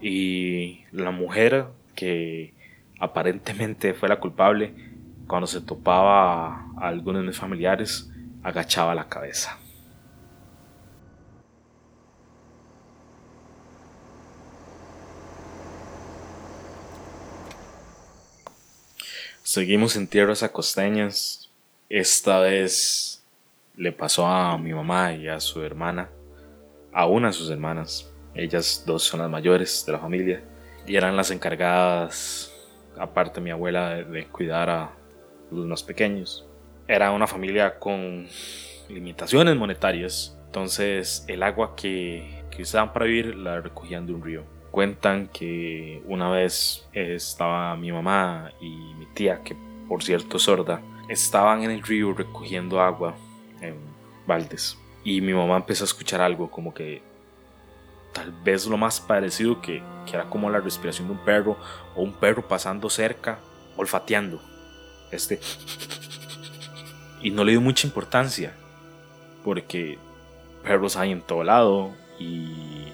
Y 0.00 0.84
la 0.92 1.10
mujer 1.10 1.66
que 1.94 2.54
aparentemente 3.00 3.94
fue 3.94 4.08
la 4.08 4.20
culpable, 4.20 4.74
cuando 5.26 5.46
se 5.46 5.60
topaba 5.60 6.66
a 6.78 6.88
algunos 6.88 7.22
de 7.22 7.28
mis 7.28 7.38
familiares, 7.38 8.10
agachaba 8.42 8.94
la 8.94 9.08
cabeza. 9.08 9.58
Seguimos 19.42 19.96
en 19.96 20.06
tierras 20.06 20.42
acosteñas. 20.42 21.50
Esta 21.88 22.40
vez 22.40 23.24
le 23.76 23.92
pasó 23.92 24.26
a 24.26 24.56
mi 24.56 24.72
mamá 24.72 25.12
y 25.12 25.28
a 25.28 25.38
su 25.38 25.62
hermana, 25.62 26.08
a 26.92 27.06
una 27.06 27.28
de 27.28 27.32
sus 27.34 27.50
hermanas. 27.50 28.12
Ellas 28.34 28.84
dos 28.86 29.02
son 29.02 29.20
las 29.20 29.30
mayores 29.30 29.84
de 29.86 29.92
la 29.92 29.98
familia 29.98 30.42
y 30.86 30.96
eran 30.96 31.16
las 31.16 31.30
encargadas, 31.30 32.52
aparte 32.98 33.36
de 33.36 33.44
mi 33.44 33.50
abuela, 33.50 33.96
de, 33.96 34.26
cuidar 34.26 34.70
a 34.70 34.90
los 35.50 35.66
más 35.66 35.82
pequeños. 35.82 36.46
Era 36.88 37.10
una 37.10 37.26
familia 37.26 37.78
con 37.78 38.26
limitaciones 38.88 39.56
monetarias, 39.56 40.38
entonces 40.46 41.24
el 41.28 41.42
agua 41.42 41.74
que, 41.76 42.44
usaban 42.58 42.90
para 42.94 43.04
vivir 43.04 43.34
la 43.34 43.60
recogían 43.60 44.06
de 44.06 44.14
un 44.14 44.24
río 44.24 44.42
cuentan 44.70 45.28
que 45.28 46.02
una 46.06 46.30
vez 46.30 46.88
estaba 46.94 47.76
mi 47.76 47.92
mamá 47.92 48.50
y 48.62 48.94
mi 48.94 49.04
tía, 49.12 49.42
que 49.42 49.54
por 49.86 50.02
cierto 50.02 50.38
sorda, 50.38 50.80
estaban 51.10 51.64
en 51.64 51.70
el 51.70 51.82
río 51.82 52.14
recogiendo 52.14 52.80
agua 52.80 53.14
en 53.60 53.76
baldes. 54.26 54.78
Y 55.04 55.20
mi 55.20 55.32
mamá 55.32 55.56
empezó 55.56 55.84
a 55.84 55.86
escuchar 55.86 56.20
algo 56.20 56.50
como 56.50 56.74
que 56.74 57.02
tal 58.12 58.32
vez 58.32 58.66
lo 58.66 58.76
más 58.76 59.00
parecido 59.00 59.60
que, 59.60 59.82
que 60.06 60.16
era 60.16 60.28
como 60.28 60.50
la 60.50 60.60
respiración 60.60 61.08
de 61.08 61.14
un 61.14 61.24
perro 61.24 61.56
o 61.94 62.02
un 62.02 62.14
perro 62.14 62.46
pasando 62.46 62.90
cerca, 62.90 63.38
olfateando. 63.76 64.40
Este. 65.12 65.40
Y 67.22 67.30
no 67.30 67.44
le 67.44 67.52
dio 67.52 67.60
mucha 67.60 67.86
importancia 67.86 68.54
porque 69.44 69.98
perros 70.62 70.96
hay 70.96 71.12
en 71.12 71.22
todo 71.22 71.44
lado 71.44 71.94
y 72.18 72.86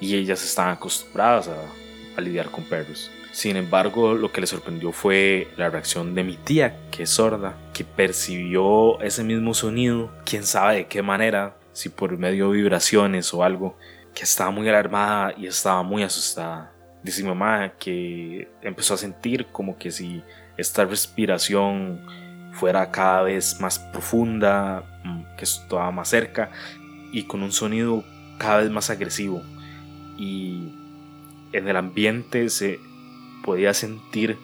y 0.00 0.16
ellas 0.16 0.42
estaban 0.42 0.72
acostumbradas 0.72 1.48
a, 1.48 2.20
lidiar 2.20 2.50
con 2.50 2.64
perros. 2.64 3.10
Sin 3.32 3.56
embargo, 3.56 4.14
lo 4.14 4.32
que 4.32 4.40
le 4.40 4.46
sorprendió 4.46 4.92
fue 4.92 5.48
la 5.56 5.70
reacción 5.70 6.14
de 6.14 6.24
mi 6.24 6.36
tía, 6.36 6.76
que 6.90 7.04
es 7.04 7.10
sorda, 7.10 7.56
que 7.72 7.84
percibió 7.84 9.00
ese 9.00 9.22
mismo 9.22 9.54
sonido, 9.54 10.10
quién 10.24 10.42
sabe 10.42 10.76
de 10.76 10.86
qué 10.86 11.00
manera, 11.02 11.56
si 11.72 11.88
por 11.88 12.16
medio 12.18 12.50
de 12.50 12.58
vibraciones 12.58 13.32
o 13.32 13.44
algo, 13.44 13.76
que 14.14 14.24
estaba 14.24 14.50
muy 14.50 14.68
alarmada 14.68 15.32
y 15.36 15.46
estaba 15.46 15.82
muy 15.82 16.02
asustada. 16.02 16.72
Dice 17.02 17.22
mi 17.22 17.28
mamá 17.28 17.72
que 17.78 18.48
empezó 18.62 18.94
a 18.94 18.98
sentir 18.98 19.46
como 19.46 19.78
que 19.78 19.90
si 19.90 20.22
esta 20.56 20.84
respiración 20.84 22.04
fuera 22.52 22.90
cada 22.90 23.22
vez 23.22 23.60
más 23.60 23.78
profunda, 23.78 24.82
mm, 25.04 25.36
que 25.36 25.44
estaba 25.44 25.90
más 25.92 26.08
cerca 26.08 26.50
y 27.12 27.22
con 27.24 27.42
un 27.42 27.52
sonido 27.52 28.04
cada 28.38 28.58
vez 28.58 28.70
más 28.70 28.90
agresivo 28.90 29.42
y 30.18 30.72
en 31.52 31.68
el 31.68 31.76
ambiente 31.76 32.48
se 32.50 32.78
podía 33.44 33.74
sentir 33.74 34.38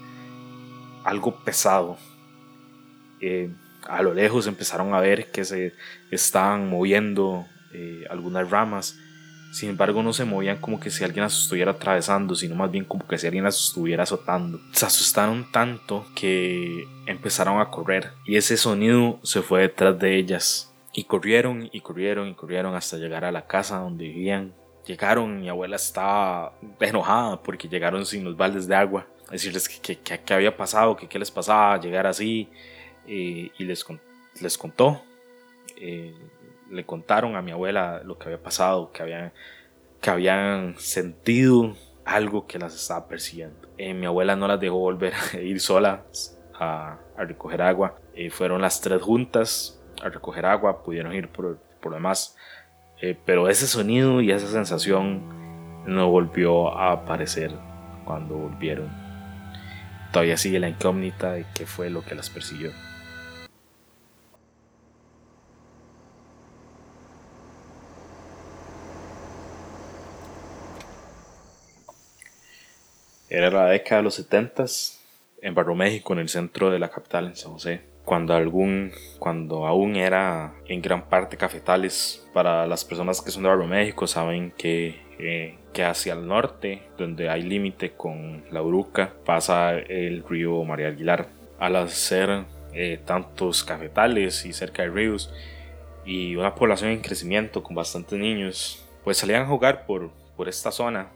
algo 1.04 1.36
pesado. 1.36 1.96
Eh, 3.20 3.50
a 3.88 4.02
lo 4.02 4.14
lejos 4.14 4.46
empezaron 4.46 4.94
a 4.94 5.00
ver 5.00 5.30
que 5.30 5.44
se 5.44 5.72
estaban 6.10 6.68
moviendo 6.68 7.46
eh, 7.72 8.04
algunas 8.10 8.50
ramas 8.50 8.98
Sin 9.52 9.70
embargo, 9.70 10.02
no 10.02 10.12
se 10.12 10.24
movían 10.24 10.58
como 10.58 10.80
que 10.80 10.90
si 10.90 11.02
alguien 11.04 11.22
las 11.22 11.40
estuviera 11.40 11.70
atravesando, 11.70 12.34
sino 12.34 12.54
más 12.56 12.70
bien 12.70 12.84
como 12.84 13.06
que 13.06 13.16
si 13.16 13.26
alguien 13.26 13.44
las 13.44 13.58
estuviera 13.68 14.02
azotando. 14.02 14.60
Se 14.72 14.84
asustaron 14.84 15.50
tanto 15.50 16.04
que 16.14 16.86
empezaron 17.06 17.60
a 17.60 17.70
correr 17.70 18.10
y 18.26 18.36
ese 18.36 18.56
sonido 18.56 19.18
se 19.22 19.40
fue 19.42 19.62
detrás 19.62 19.98
de 19.98 20.16
ellas. 20.16 20.74
Y 20.92 21.04
corrieron 21.04 21.68
y 21.72 21.80
corrieron 21.80 22.28
y 22.28 22.34
corrieron 22.34 22.74
hasta 22.74 22.96
llegar 22.98 23.24
a 23.24 23.32
la 23.32 23.46
casa 23.46 23.78
donde 23.78 24.08
vivían. 24.08 24.52
Llegaron, 24.86 25.40
mi 25.40 25.48
abuela 25.48 25.76
estaba 25.76 26.54
enojada 26.80 27.42
porque 27.42 27.68
llegaron 27.68 28.06
sin 28.06 28.24
los 28.24 28.36
baldes 28.36 28.68
de 28.68 28.74
agua. 28.74 29.06
Decirles 29.30 29.68
que, 29.68 29.98
que, 29.98 30.34
había 30.34 30.56
pasado, 30.56 30.96
que 30.96 31.08
qué 31.08 31.18
les 31.18 31.30
pasaba 31.30 31.80
llegar 31.80 32.06
así. 32.06 32.48
Eh, 33.06 33.50
y 33.58 33.64
les, 33.64 33.84
les 34.40 34.56
contó. 34.56 35.02
Eh, 35.76 36.14
le 36.70 36.84
contaron 36.84 37.36
a 37.36 37.42
mi 37.42 37.50
abuela 37.52 38.02
lo 38.04 38.18
que 38.18 38.24
había 38.26 38.42
pasado, 38.42 38.92
que 38.92 39.02
habían, 39.02 39.32
que 40.00 40.10
habían 40.10 40.78
sentido 40.78 41.76
algo 42.04 42.46
que 42.46 42.58
las 42.58 42.74
estaba 42.74 43.08
persiguiendo. 43.08 43.68
Eh, 43.78 43.92
mi 43.92 44.06
abuela 44.06 44.36
no 44.36 44.48
las 44.48 44.60
dejó 44.60 44.78
volver 44.78 45.12
a 45.14 45.36
ir 45.40 45.60
solas 45.60 46.38
a, 46.54 46.98
recoger 47.18 47.62
agua. 47.62 47.98
Eh, 48.14 48.30
fueron 48.30 48.62
las 48.62 48.80
tres 48.80 49.02
juntas 49.02 49.82
a 50.02 50.08
recoger 50.08 50.46
agua, 50.46 50.82
pudieron 50.82 51.12
ir 51.12 51.28
por, 51.28 51.58
por 51.80 51.92
demás. 51.92 52.36
Eh, 53.00 53.16
pero 53.26 53.48
ese 53.48 53.66
sonido 53.66 54.20
y 54.22 54.30
esa 54.30 54.48
sensación 54.48 55.22
no 55.86 56.08
volvió 56.10 56.76
a 56.76 56.92
aparecer 56.92 57.52
cuando 58.04 58.36
volvieron. 58.36 58.90
Todavía 60.12 60.36
sigue 60.36 60.58
la 60.58 60.68
incógnita 60.68 61.32
de 61.32 61.44
qué 61.54 61.66
fue 61.66 61.90
lo 61.90 62.02
que 62.02 62.14
las 62.14 62.30
persiguió. 62.30 62.72
Era 73.28 73.50
la 73.50 73.66
década 73.66 73.98
de 73.98 74.04
los 74.04 74.14
70 74.14 74.64
en 75.42 75.54
Barro 75.54 75.74
México, 75.74 76.12
en 76.14 76.20
el 76.20 76.28
centro 76.28 76.70
de 76.70 76.78
la 76.78 76.88
capital, 76.88 77.26
en 77.26 77.36
San 77.36 77.52
José. 77.52 77.95
Cuando, 78.06 78.32
algún, 78.32 78.92
cuando 79.18 79.66
aún 79.66 79.96
era 79.96 80.54
en 80.66 80.80
gran 80.80 81.10
parte 81.10 81.36
cafetales. 81.36 82.26
Para 82.32 82.66
las 82.66 82.84
personas 82.84 83.20
que 83.20 83.30
son 83.30 83.42
de 83.42 83.50
Barro 83.50 83.66
México 83.66 84.06
saben 84.06 84.52
que, 84.56 85.02
eh, 85.18 85.58
que 85.74 85.84
hacia 85.84 86.14
el 86.14 86.26
norte, 86.26 86.82
donde 86.96 87.28
hay 87.28 87.42
límite 87.42 87.92
con 87.92 88.44
la 88.50 88.62
Uruca, 88.62 89.12
pasa 89.26 89.76
el 89.76 90.24
río 90.26 90.64
María 90.64 90.88
Aguilar. 90.88 91.28
Al 91.58 91.76
hacer 91.76 92.44
eh, 92.72 92.98
tantos 93.04 93.64
cafetales 93.64 94.46
y 94.46 94.54
cerca 94.54 94.82
de 94.82 94.90
ríos 94.90 95.32
y 96.06 96.36
una 96.36 96.54
población 96.54 96.92
en 96.92 97.00
crecimiento 97.00 97.62
con 97.62 97.74
bastantes 97.74 98.18
niños, 98.18 98.86
pues 99.02 99.18
salían 99.18 99.42
a 99.42 99.46
jugar 99.46 99.84
por, 99.84 100.10
por 100.36 100.48
esta 100.48 100.70
zona 100.70 101.08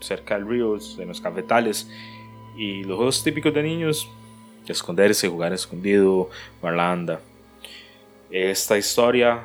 cerca 0.00 0.34
del 0.34 0.48
río, 0.48 0.76
en 0.98 1.08
los 1.08 1.20
cafetales. 1.20 1.90
Y 2.56 2.84
los 2.84 2.96
juegos 2.96 3.22
típicos 3.22 3.54
de 3.54 3.62
niños, 3.62 4.10
esconderse, 4.66 5.28
jugar 5.28 5.52
escondido, 5.52 6.30
barlanda. 6.62 7.20
Esta 8.30 8.78
historia 8.78 9.40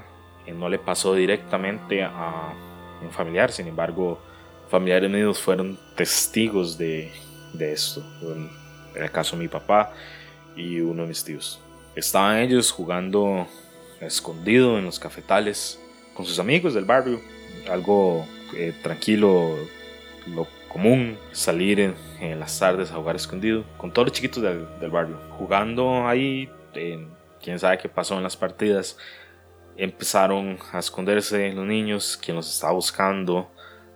eh, 0.45 0.53
no 0.53 0.69
le 0.69 0.77
pasó 0.77 1.15
directamente 1.15 2.03
a 2.03 2.53
un 3.01 3.11
familiar, 3.11 3.51
sin 3.51 3.67
embargo, 3.67 4.19
familiares 4.69 5.09
míos 5.09 5.39
fueron 5.39 5.77
testigos 5.95 6.77
de, 6.77 7.11
de 7.53 7.73
esto. 7.73 8.03
En 8.95 9.03
el 9.03 9.11
caso 9.11 9.35
de 9.35 9.43
mi 9.43 9.47
papá 9.47 9.91
y 10.55 10.79
uno 10.79 11.03
de 11.03 11.09
mis 11.09 11.23
tíos. 11.23 11.59
Estaban 11.95 12.37
ellos 12.37 12.71
jugando 12.71 13.47
escondido 14.01 14.77
en 14.77 14.85
los 14.85 14.99
cafetales 14.99 15.79
con 16.13 16.25
sus 16.25 16.39
amigos 16.39 16.73
del 16.73 16.85
barrio, 16.85 17.19
algo 17.69 18.25
eh, 18.55 18.73
tranquilo, 18.81 19.57
lo 20.27 20.47
común, 20.75 21.17
salir 21.31 21.79
en, 22.19 22.37
las 22.37 22.59
tardes 22.59 22.91
a 22.91 22.95
jugar 22.95 23.15
escondido 23.15 23.63
con 23.77 23.93
todos 23.93 24.07
los 24.09 24.11
chiquitos 24.11 24.43
del, 24.43 24.89
barrio. 24.91 25.17
Jugando 25.37 26.05
ahí, 26.05 26.49
quién 27.41 27.59
sabe 27.59 27.77
qué 27.77 27.87
pasó 27.87 28.17
en 28.17 28.23
las 28.23 28.35
partidas, 28.35 28.97
empezaron 29.77 30.57
a 30.73 30.79
esconderse 30.79 31.53
los 31.53 31.65
niños, 31.65 32.19
quien 32.21 32.35
los 32.35 32.53
estaba 32.53 32.73
buscando, 32.73 33.49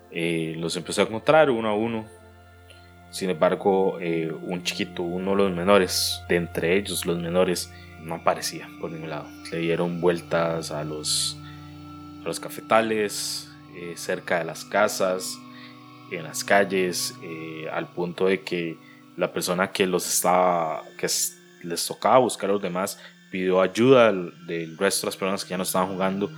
eh, 0.09 0.55
los 0.57 0.77
empezó 0.77 1.01
a 1.01 1.03
encontrar 1.03 1.49
uno 1.49 1.67
a 1.67 1.75
uno. 1.75 2.05
Sin 3.11 3.29
embargo, 3.29 3.97
eh, 3.99 4.31
un 4.43 4.63
chiquito, 4.63 5.03
uno 5.03 5.31
de 5.31 5.35
los 5.35 5.51
menores, 5.51 6.21
de 6.29 6.37
entre 6.37 6.77
ellos 6.77 7.05
los 7.05 7.19
menores, 7.19 7.73
no 8.01 8.15
aparecía 8.15 8.69
por 8.79 8.89
ningún 8.89 9.09
lado. 9.09 9.27
Le 9.51 9.59
dieron 9.59 9.99
vueltas 9.99 10.71
a 10.71 10.85
los, 10.85 11.37
a 12.21 12.23
los 12.23 12.39
cafetales, 12.39 13.51
eh, 13.75 13.95
cerca 13.97 14.39
de 14.39 14.45
las 14.45 14.63
casas, 14.63 15.37
en 16.11 16.23
las 16.23 16.43
calles, 16.43 17.15
eh, 17.21 17.67
al 17.71 17.87
punto 17.87 18.27
de 18.27 18.41
que 18.41 18.77
la 19.17 19.31
persona 19.31 19.71
que 19.71 19.85
los 19.85 20.07
estaba, 20.07 20.83
que 20.97 21.07
les 21.63 21.85
tocaba 21.87 22.19
buscar 22.19 22.49
a 22.49 22.53
los 22.53 22.61
demás, 22.61 22.99
pidió 23.31 23.61
ayuda 23.61 24.11
del, 24.11 24.77
resto 24.77 25.01
de 25.01 25.07
las 25.07 25.17
personas 25.17 25.43
que 25.43 25.51
ya 25.51 25.57
no 25.57 25.63
estaban 25.63 25.89
jugando 25.89 26.31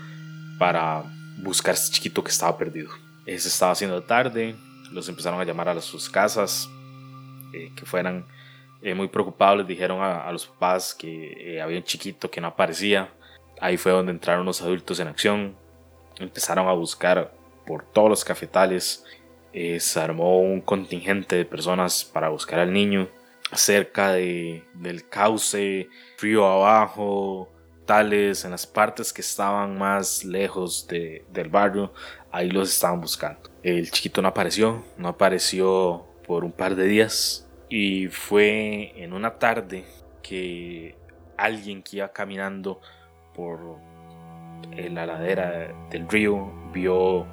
para 0.58 1.04
buscar 1.38 1.72
a 1.72 1.78
este 1.78 1.96
chiquito 1.96 2.24
que 2.24 2.32
estaba 2.32 2.58
perdido. 2.58 2.90
Eh, 3.26 3.40
se 3.40 3.48
estaba 3.48 3.72
haciendo 3.72 4.02
tarde, 4.04 4.56
los 4.92 5.08
empezaron 5.08 5.40
a 5.40 5.44
llamar 5.44 5.70
a 5.70 5.82
sus 5.82 6.10
casas, 6.10 6.70
eh, 7.54 7.72
que 7.76 7.86
fueran 7.86 8.26
muy 8.96 9.08
preocupados, 9.10 9.60
les 9.60 9.68
dijeron 9.68 10.02
a, 10.02 10.24
a 10.26 10.32
los 10.32 10.48
papás 10.48 10.96
que 10.96 11.62
había 11.64 11.78
un 11.78 11.84
chiquito 11.84 12.32
que 12.32 12.42
no 12.42 12.48
aparecía. 12.48 13.14
Ahí 13.60 13.78
fue 13.78 13.92
donde 13.92 14.12
entraron 14.12 14.44
los 14.44 14.60
adultos 14.64 15.00
en 15.00 15.08
acción, 15.08 15.56
empezaron 16.18 16.68
a 16.68 16.72
buscar 16.74 17.32
por 17.66 17.84
todos 17.84 18.10
los 18.10 18.26
cafetales, 18.26 19.06
eh, 19.54 19.80
se 19.80 20.00
armó 20.00 20.40
un 20.40 20.62
contingente 20.62 21.36
de 21.36 21.46
personas 21.46 22.06
para 22.06 22.30
buscar 22.30 22.60
al 22.60 22.72
niño 22.72 23.10
cerca 23.54 24.14
de, 24.14 24.64
del 24.74 25.08
cauce, 25.10 25.90
río 26.20 26.46
abajo, 26.46 27.52
tales, 27.86 28.46
en 28.46 28.52
las 28.52 28.66
partes 28.66 29.12
que 29.12 29.22
estaban 29.22 29.78
más 29.78 30.24
lejos 30.24 30.88
de, 30.88 31.26
del 31.32 31.50
barrio, 31.50 31.94
ahí 32.32 32.50
los 32.50 32.70
estaban 32.70 33.02
buscando. 33.02 33.50
El 33.64 33.92
chiquito 33.92 34.22
no 34.22 34.30
apareció, 34.30 34.84
no 34.98 35.10
apareció 35.10 36.06
por 36.26 36.46
un 36.46 36.52
par 36.52 36.76
de 36.76 36.86
días 36.86 37.48
y 37.68 38.08
fue 38.08 38.94
en 38.96 39.14
una 39.14 39.38
tarde 39.38 39.86
que 40.22 40.96
alguien 41.38 41.84
que 41.84 41.98
iba 41.98 42.12
caminando 42.14 42.80
por 43.34 43.78
la 44.72 45.06
ladera 45.06 45.74
del 45.90 46.08
río 46.08 46.52
vio 46.72 47.26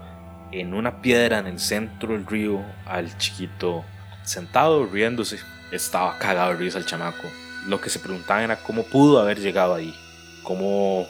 en 0.52 0.74
una 0.74 1.02
piedra 1.02 1.38
en 1.38 1.46
el 1.46 1.58
centro 1.58 2.12
del 2.12 2.26
río 2.26 2.64
al 2.86 3.16
chiquito 3.18 3.84
sentado 4.24 4.86
riéndose. 4.86 5.38
Estaba 5.72 6.18
cagado 6.18 6.52
de 6.52 6.58
risa 6.58 6.78
el 6.78 6.86
chamaco. 6.86 7.28
Lo 7.66 7.80
que 7.80 7.90
se 7.90 7.98
preguntaban 7.98 8.44
era 8.44 8.56
cómo 8.56 8.84
pudo 8.84 9.20
haber 9.20 9.38
llegado 9.38 9.74
ahí. 9.74 9.94
Cómo 10.42 11.06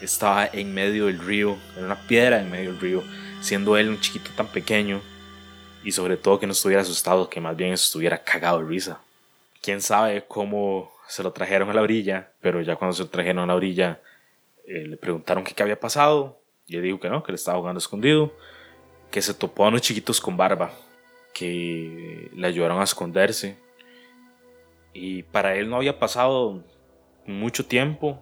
estaba 0.00 0.46
en 0.46 0.72
medio 0.72 1.06
del 1.06 1.18
río, 1.18 1.58
en 1.76 1.84
una 1.84 2.06
piedra 2.06 2.40
en 2.40 2.50
medio 2.50 2.72
del 2.72 2.80
río, 2.80 3.02
siendo 3.42 3.76
él 3.76 3.90
un 3.90 4.00
chiquito 4.00 4.30
tan 4.34 4.46
pequeño. 4.46 5.02
Y 5.84 5.92
sobre 5.92 6.16
todo 6.16 6.38
que 6.38 6.46
no 6.46 6.52
estuviera 6.52 6.82
asustado, 6.82 7.28
que 7.28 7.40
más 7.40 7.56
bien 7.56 7.72
estuviera 7.72 8.22
cagado 8.22 8.60
de 8.60 8.66
risa. 8.66 9.00
Quién 9.60 9.82
sabe 9.82 10.24
cómo 10.26 10.90
se 11.06 11.22
lo 11.22 11.32
trajeron 11.32 11.68
a 11.68 11.74
la 11.74 11.82
orilla, 11.82 12.30
pero 12.40 12.62
ya 12.62 12.76
cuando 12.76 12.96
se 12.96 13.02
lo 13.02 13.08
trajeron 13.10 13.44
a 13.44 13.46
la 13.46 13.54
orilla 13.54 14.00
eh, 14.66 14.86
le 14.86 14.96
preguntaron 14.96 15.44
qué 15.44 15.60
había 15.62 15.78
pasado. 15.78 16.38
Y 16.66 16.76
él 16.76 16.82
dijo 16.82 17.00
que 17.00 17.10
no, 17.10 17.22
que 17.22 17.32
le 17.32 17.36
estaba 17.36 17.58
jugando 17.58 17.78
escondido 17.78 18.32
que 19.10 19.22
se 19.22 19.34
topó 19.34 19.64
a 19.64 19.68
unos 19.68 19.82
chiquitos 19.82 20.20
con 20.20 20.36
barba 20.36 20.72
que 21.32 22.30
le 22.34 22.46
ayudaron 22.46 22.80
a 22.80 22.84
esconderse. 22.84 23.56
Y 24.92 25.22
para 25.24 25.54
él 25.54 25.70
no 25.70 25.76
había 25.76 25.98
pasado 25.98 26.64
mucho 27.26 27.66
tiempo. 27.66 28.18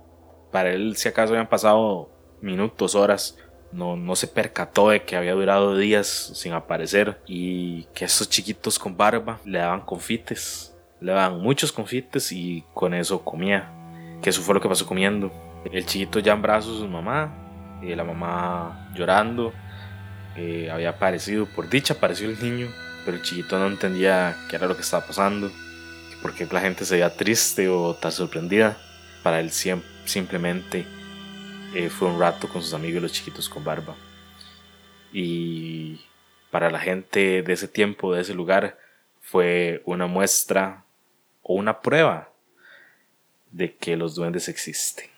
Para 0.52 0.70
él, 0.70 0.96
si 0.96 1.08
acaso 1.08 1.32
habían 1.32 1.48
pasado 1.48 2.10
minutos, 2.40 2.94
horas. 2.94 3.38
No, 3.70 3.96
no 3.96 4.16
se 4.16 4.28
percató 4.28 4.88
de 4.88 5.04
que 5.04 5.16
había 5.16 5.34
durado 5.34 5.76
días 5.76 6.06
sin 6.34 6.52
aparecer. 6.52 7.20
Y 7.26 7.84
que 7.94 8.04
esos 8.04 8.28
chiquitos 8.28 8.78
con 8.78 8.96
barba 8.96 9.40
le 9.44 9.58
daban 9.58 9.82
confites. 9.82 10.76
Le 11.00 11.12
daban 11.12 11.40
muchos 11.40 11.72
confites 11.72 12.32
y 12.32 12.64
con 12.74 12.94
eso 12.94 13.24
comía. 13.24 13.72
Que 14.22 14.30
eso 14.30 14.42
fue 14.42 14.54
lo 14.54 14.60
que 14.60 14.68
pasó 14.68 14.86
comiendo. 14.86 15.32
El 15.70 15.84
chiquito 15.86 16.18
ya 16.18 16.32
en 16.32 16.42
brazos 16.42 16.74
de 16.74 16.86
su 16.86 16.88
mamá. 16.88 17.34
Y 17.82 17.94
la 17.94 18.04
mamá 18.04 18.90
llorando 18.94 19.52
había 20.70 20.90
aparecido, 20.90 21.46
por 21.46 21.68
dicha 21.68 21.94
apareció 21.94 22.28
el 22.28 22.40
niño, 22.42 22.68
pero 23.04 23.16
el 23.16 23.22
chiquito 23.22 23.58
no 23.58 23.66
entendía 23.66 24.36
qué 24.48 24.56
era 24.56 24.66
lo 24.66 24.76
que 24.76 24.82
estaba 24.82 25.06
pasando, 25.06 25.50
porque 26.22 26.46
la 26.50 26.60
gente 26.60 26.84
se 26.84 26.94
veía 26.94 27.16
triste 27.16 27.68
o 27.68 27.94
tan 27.94 28.12
sorprendida. 28.12 28.76
Para 29.22 29.40
él 29.40 29.50
simplemente 29.50 30.86
eh, 31.74 31.90
fue 31.90 32.08
un 32.08 32.20
rato 32.20 32.48
con 32.48 32.62
sus 32.62 32.74
amigos 32.74 33.02
los 33.02 33.12
chiquitos 33.12 33.48
con 33.48 33.64
barba. 33.64 33.96
Y 35.12 36.00
para 36.50 36.70
la 36.70 36.78
gente 36.78 37.42
de 37.42 37.52
ese 37.52 37.68
tiempo, 37.68 38.14
de 38.14 38.22
ese 38.22 38.34
lugar, 38.34 38.78
fue 39.20 39.82
una 39.84 40.06
muestra 40.06 40.84
o 41.42 41.54
una 41.54 41.80
prueba 41.80 42.30
de 43.50 43.74
que 43.76 43.96
los 43.96 44.14
duendes 44.14 44.48
existen. 44.48 45.17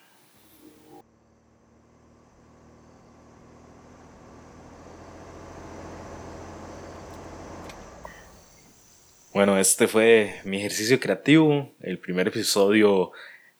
Bueno, 9.40 9.56
este 9.56 9.88
fue 9.88 10.38
mi 10.44 10.58
ejercicio 10.58 11.00
creativo, 11.00 11.72
el 11.80 11.96
primer 11.96 12.28
episodio 12.28 13.10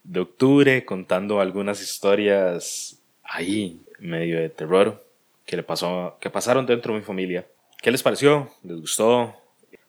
de 0.05 0.21
octubre, 0.21 0.85
contando 0.85 1.41
algunas 1.41 1.81
historias 1.81 3.01
ahí, 3.25 3.81
medio 3.99 4.39
de 4.39 4.51
terror, 4.51 5.03
que, 5.47 5.57
le 5.57 5.63
pasó, 5.63 6.19
que 6.21 6.29
pasaron 6.29 6.67
dentro 6.67 6.93
de 6.93 6.99
mi 6.99 7.05
familia. 7.07 7.47
¿Qué 7.81 7.91
les 7.91 8.03
pareció? 8.03 8.51
¿Les 8.63 8.79
gustó? 8.79 9.35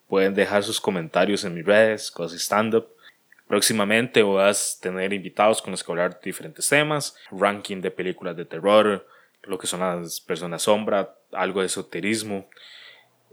Pueden 0.08 0.34
dejar 0.34 0.64
sus 0.64 0.80
comentarios 0.80 1.44
en 1.44 1.56
mis 1.56 1.66
redes, 1.66 2.10
cosas 2.10 2.40
stand-up. 2.40 2.88
Próximamente 3.50 4.24
vas 4.24 4.78
a 4.78 4.84
tener 4.84 5.12
invitados 5.12 5.62
con 5.62 5.72
los 5.72 5.84
que 5.84 5.92
hablar 5.92 6.14
de 6.14 6.20
diferentes 6.24 6.70
temas, 6.70 7.18
ranking 7.32 7.82
de 7.82 7.92
películas 7.92 8.38
de 8.38 8.46
terror, 8.46 9.06
lo 9.44 9.60
que 9.60 9.68
son 9.68 9.82
las 9.82 10.22
personas 10.22 10.62
sombra, 10.62 11.16
algo 11.34 11.60
de 11.60 11.66
esoterismo, 11.66 12.48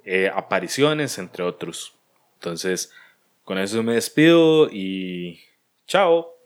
eh, 0.04 0.28
apariciones, 0.34 1.18
entre 1.18 1.44
otros. 1.44 1.94
Entonces, 2.38 2.92
con 3.44 3.58
eso 3.58 3.82
me 3.82 3.94
despido 3.94 4.68
y 4.70 5.40
chao. 5.86 6.37